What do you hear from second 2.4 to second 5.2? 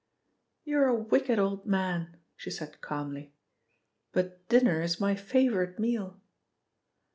said calmly, "but dinner is my